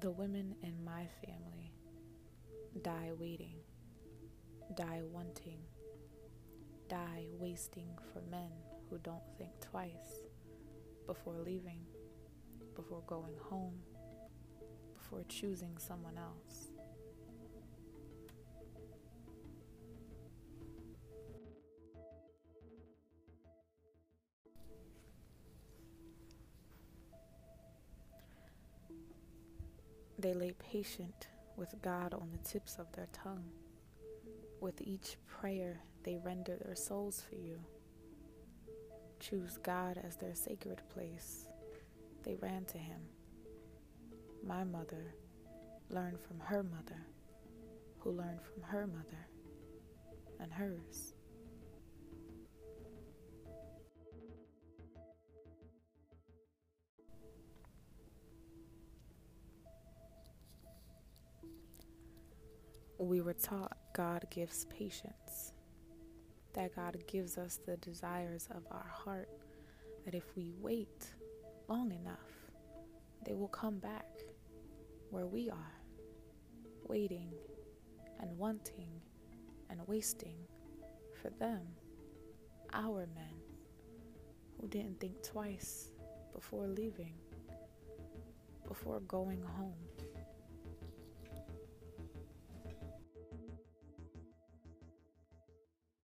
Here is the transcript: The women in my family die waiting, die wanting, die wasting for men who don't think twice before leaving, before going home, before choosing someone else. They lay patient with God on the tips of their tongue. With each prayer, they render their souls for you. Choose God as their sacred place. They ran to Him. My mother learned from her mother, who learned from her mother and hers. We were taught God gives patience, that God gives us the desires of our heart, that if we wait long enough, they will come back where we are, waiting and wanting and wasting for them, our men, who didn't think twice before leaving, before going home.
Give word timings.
The 0.00 0.10
women 0.10 0.54
in 0.62 0.82
my 0.82 1.06
family 1.22 1.74
die 2.82 3.10
waiting, 3.18 3.56
die 4.74 5.02
wanting, 5.12 5.58
die 6.88 7.26
wasting 7.38 7.90
for 8.10 8.22
men 8.30 8.50
who 8.88 8.96
don't 8.98 9.20
think 9.36 9.50
twice 9.60 10.24
before 11.06 11.34
leaving, 11.44 11.80
before 12.74 13.02
going 13.06 13.36
home, 13.50 13.74
before 14.94 15.22
choosing 15.28 15.76
someone 15.76 16.16
else. 16.16 16.59
They 30.20 30.34
lay 30.34 30.52
patient 30.52 31.28
with 31.56 31.80
God 31.80 32.12
on 32.12 32.28
the 32.30 32.46
tips 32.46 32.76
of 32.78 32.92
their 32.92 33.08
tongue. 33.10 33.46
With 34.60 34.82
each 34.82 35.16
prayer, 35.26 35.80
they 36.02 36.18
render 36.18 36.58
their 36.58 36.74
souls 36.74 37.22
for 37.26 37.36
you. 37.36 37.58
Choose 39.18 39.56
God 39.62 39.98
as 40.06 40.16
their 40.16 40.34
sacred 40.34 40.82
place. 40.92 41.48
They 42.22 42.34
ran 42.34 42.66
to 42.66 42.76
Him. 42.76 43.00
My 44.46 44.62
mother 44.62 45.14
learned 45.88 46.20
from 46.20 46.38
her 46.40 46.62
mother, 46.62 47.06
who 48.00 48.10
learned 48.10 48.42
from 48.42 48.62
her 48.64 48.86
mother 48.86 49.26
and 50.38 50.52
hers. 50.52 51.09
We 63.06 63.20
were 63.20 63.32
taught 63.32 63.76
God 63.94 64.26
gives 64.30 64.66
patience, 64.66 65.52
that 66.52 66.74
God 66.76 66.96
gives 67.06 67.38
us 67.38 67.58
the 67.66 67.76
desires 67.78 68.48
of 68.50 68.62
our 68.70 68.86
heart, 68.92 69.28
that 70.04 70.14
if 70.14 70.36
we 70.36 70.52
wait 70.60 71.06
long 71.68 71.92
enough, 71.92 72.18
they 73.24 73.34
will 73.34 73.48
come 73.48 73.78
back 73.78 74.06
where 75.10 75.26
we 75.26 75.48
are, 75.50 75.80
waiting 76.88 77.32
and 78.20 78.36
wanting 78.36 78.90
and 79.70 79.80
wasting 79.86 80.36
for 81.22 81.30
them, 81.38 81.60
our 82.72 83.06
men, 83.14 83.34
who 84.60 84.68
didn't 84.68 85.00
think 85.00 85.22
twice 85.22 85.90
before 86.34 86.66
leaving, 86.66 87.14
before 88.68 89.00
going 89.00 89.42
home. 89.42 89.72